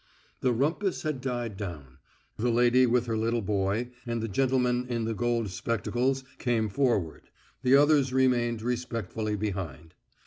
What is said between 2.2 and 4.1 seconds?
The lady with her little boy,